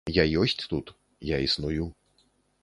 [0.13, 0.85] Я ёсць тут,
[1.35, 1.85] я існую.